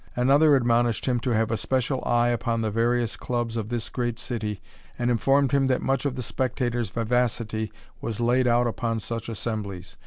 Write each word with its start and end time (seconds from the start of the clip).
Another 0.15 0.55
admonished 0.55 1.05
him 1.05 1.19
to 1.19 1.29
have 1.35 1.51
a 1.51 1.57
special 1.57 2.03
eye 2.03 2.29
upon 2.29 2.61
the 2.61 2.71
various 2.71 3.15
clubs 3.15 3.55
of 3.55 3.69
this 3.69 3.87
great 3.87 4.17
city, 4.17 4.59
and 4.97 5.11
informed 5.11 5.51
him 5.51 5.67
that 5.67 5.79
much 5.83 6.07
of 6.07 6.15
the 6.15 6.23
spectator's 6.23 6.89
vivacity 6.89 7.71
was 8.01 8.19
laid 8.19 8.47
out 8.47 8.65
upon 8.65 8.99
such 8.99 9.29
assemblies. 9.29 9.95